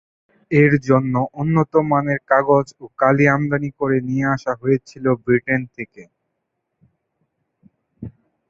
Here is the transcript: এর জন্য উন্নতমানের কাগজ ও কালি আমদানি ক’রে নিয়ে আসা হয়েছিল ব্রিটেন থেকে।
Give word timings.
এর 0.51 0.73
জন্য 0.87 1.13
উন্নতমানের 1.41 2.19
কাগজ 2.31 2.67
ও 2.79 2.95
কালি 2.99 3.25
আমদানি 3.27 3.69
ক’রে 3.77 3.99
নিয়ে 4.07 4.25
আসা 4.35 4.53
হয়েছিল 4.61 5.05
ব্রিটেন 5.23 5.61
থেকে। 5.75 6.03